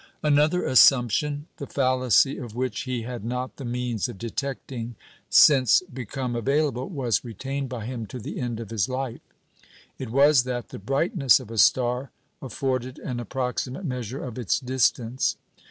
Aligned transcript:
"Another 0.23 0.65
assumption, 0.65 1.45
the 1.57 1.67
fallacy 1.67 2.39
of 2.39 2.55
which 2.55 2.85
he 2.85 3.03
had 3.03 3.23
not 3.23 3.57
the 3.57 3.63
means 3.65 4.09
of 4.09 4.17
detecting 4.17 4.95
since 5.29 5.81
become 5.93 6.35
available, 6.35 6.89
was 6.89 7.23
retained 7.23 7.69
by 7.69 7.85
him 7.85 8.07
to 8.07 8.17
the 8.17 8.39
end 8.39 8.59
of 8.59 8.71
his 8.71 8.89
life. 8.89 9.21
It 9.99 10.09
was 10.09 10.41
that 10.45 10.69
the 10.69 10.79
brightness 10.79 11.39
of 11.39 11.51
a 11.51 11.59
star 11.59 12.09
afforded 12.41 12.97
an 12.97 13.19
approximate 13.19 13.85
measure 13.85 14.23
of 14.23 14.39
its 14.39 14.59
distance. 14.59 15.37